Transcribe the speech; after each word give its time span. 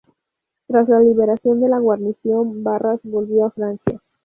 Tras 0.65 0.89
la 0.89 0.99
liberación 0.99 1.61
de 1.61 1.69
la 1.69 1.77
guarnición, 1.77 2.63
Barras 2.63 2.99
volvió 3.03 3.45
a 3.45 3.51
Francia. 3.51 4.01